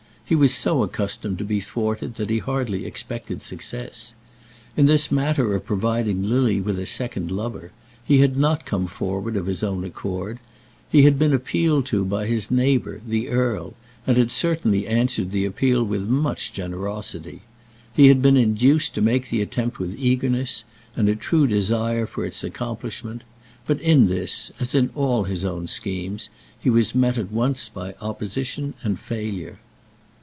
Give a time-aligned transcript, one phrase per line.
[0.23, 4.13] He was so accustomed to be thwarted that he hardly expected success.
[4.77, 7.73] In this matter of providing Lily with a second lover,
[8.05, 10.39] he had not come forward of his own accord.
[10.89, 13.73] He had been appealed to by his neighbour the earl,
[14.07, 17.41] and had certainly answered the appeal with much generosity.
[17.93, 20.63] He had been induced to make the attempt with eagerness,
[20.95, 23.23] and a true desire for its accomplishment;
[23.65, 27.95] but in this, as in all his own schemes, he was met at once by
[27.99, 29.59] opposition and failure.